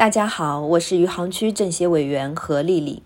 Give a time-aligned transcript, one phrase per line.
[0.00, 3.02] 大家好，我是余杭区政协委员何丽丽。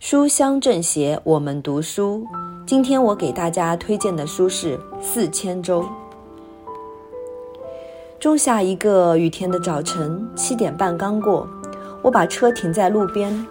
[0.00, 2.26] 书香政协，我们读书。
[2.66, 5.82] 今天我给大家推荐的书是《四千周》。
[8.18, 11.46] 仲夏一个雨天的早晨，七点半刚过，
[12.00, 13.46] 我把车停在路边，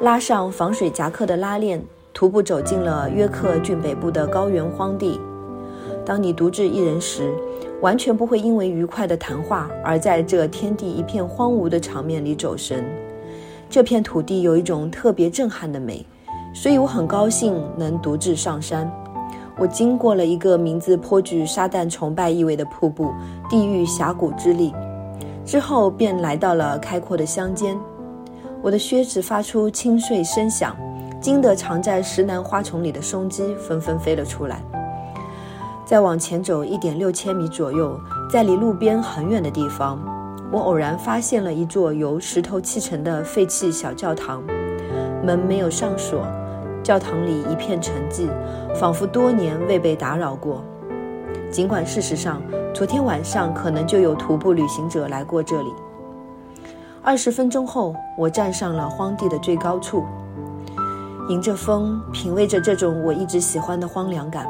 [0.00, 1.80] 拉上防水夹克的拉链，
[2.12, 5.20] 徒步走进了约克郡北部的高原荒地。
[6.04, 7.32] 当你独自一人时，
[7.82, 12.84] 完全不会因为愉快的谈话而在这天地一片荒芜的场面里走神。
[13.68, 16.06] 这片土地有一种特别震撼的美，
[16.54, 18.90] 所以我很高兴能独自上山。
[19.58, 23.12] 我经过了一个名字颇具撒旦崇拜意味的瀑布——
[23.50, 24.72] 地狱峡谷之力，
[25.44, 27.78] 之后便来到了开阔的乡间。
[28.62, 30.76] 我的靴子发出清脆声响，
[31.20, 34.62] 惊得藏在石楠花丛里的松鸡纷纷飞了出来。
[35.92, 40.00] 再往前走一点六千米左右，在离路边很远的地方，
[40.50, 44.42] 我偶然发现了一座由石头砌成的废弃小教堂，
[45.22, 46.26] 门没有上锁，
[46.82, 48.26] 教堂里一片沉寂，
[48.74, 50.64] 仿佛多年未被打扰过。
[51.50, 52.40] 尽管事实上，
[52.72, 55.68] 昨天晚上可能就有徒步旅行者来过这里。
[57.02, 60.02] 二十分钟后，我站上了荒地的最高处，
[61.28, 64.46] 迎着风，品味着这种我一直喜欢的荒凉感。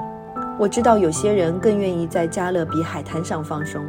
[0.63, 3.85] 我知道有些人更愿意在加勒比海滩上放松，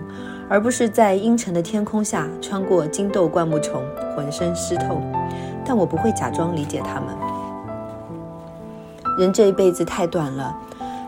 [0.49, 3.83] 而不是在阴沉的天空下穿过金豆灌木丛，
[4.15, 4.99] 浑身湿透。
[5.63, 7.09] 但我不会假装理解他们。
[9.19, 10.51] 人这一辈子太短了，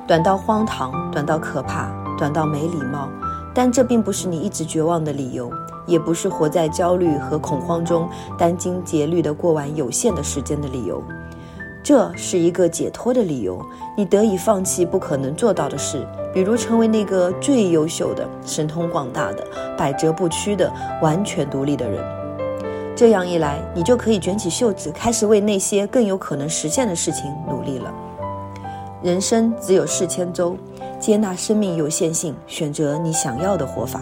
[0.05, 3.09] 短到荒唐，短到可怕，短到没礼貌。
[3.52, 5.49] 但这并不是你一直绝望的理由，
[5.88, 11.02] 也不是活在焦虑和恐慌中殚精竭虑地过完有限的时间的理由。
[11.86, 13.64] 这是一个解脱的理由，
[13.95, 19.45] 你得以放弃不可能做到的事，比如成为那个最优秀的、神通广大的、
[19.77, 22.03] 百折不屈的、完全独立的人。
[22.95, 27.94] 这样一来，你就可以卷起袖子，开始为那些更有可能实现的事情努力了。
[29.03, 30.58] 人生只有四千周，
[30.99, 34.02] 接纳生命有限性，选择你想要的活法。